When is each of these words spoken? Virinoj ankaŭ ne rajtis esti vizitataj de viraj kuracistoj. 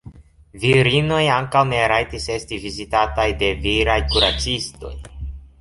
Virinoj 0.61 1.19
ankaŭ 1.33 1.61
ne 1.73 1.83
rajtis 1.93 2.27
esti 2.37 2.61
vizitataj 2.65 3.29
de 3.45 3.53
viraj 3.67 4.03
kuracistoj. 4.15 4.97